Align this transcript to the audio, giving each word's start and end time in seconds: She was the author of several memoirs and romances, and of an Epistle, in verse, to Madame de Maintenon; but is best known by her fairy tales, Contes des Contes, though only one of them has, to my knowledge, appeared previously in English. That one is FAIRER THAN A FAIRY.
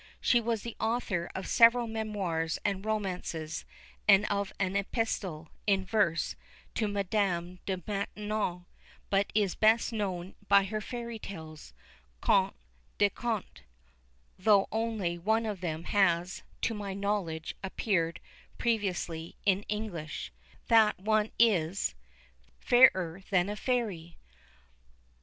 She 0.19 0.41
was 0.41 0.63
the 0.63 0.75
author 0.79 1.29
of 1.35 1.45
several 1.47 1.85
memoirs 1.85 2.57
and 2.65 2.83
romances, 2.83 3.65
and 4.07 4.25
of 4.31 4.51
an 4.59 4.75
Epistle, 4.75 5.49
in 5.67 5.85
verse, 5.85 6.35
to 6.73 6.87
Madame 6.87 7.59
de 7.67 7.83
Maintenon; 7.85 8.65
but 9.11 9.31
is 9.35 9.53
best 9.53 9.93
known 9.93 10.33
by 10.47 10.63
her 10.63 10.81
fairy 10.81 11.19
tales, 11.19 11.71
Contes 12.19 12.57
des 12.97 13.11
Contes, 13.11 13.61
though 14.39 14.67
only 14.71 15.19
one 15.19 15.45
of 15.45 15.61
them 15.61 15.83
has, 15.83 16.41
to 16.61 16.73
my 16.73 16.95
knowledge, 16.95 17.53
appeared 17.63 18.19
previously 18.57 19.35
in 19.45 19.61
English. 19.69 20.31
That 20.67 20.97
one 20.97 21.31
is 21.37 21.93
FAIRER 22.59 23.21
THAN 23.29 23.49
A 23.49 23.55
FAIRY. 23.55 24.17